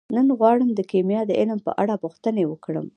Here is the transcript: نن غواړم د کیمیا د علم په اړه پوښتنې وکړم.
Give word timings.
نن 0.15 0.27
غواړم 0.39 0.69
د 0.73 0.79
کیمیا 0.91 1.21
د 1.25 1.31
علم 1.39 1.59
په 1.65 1.71
اړه 1.81 2.01
پوښتنې 2.03 2.43
وکړم. 2.47 2.85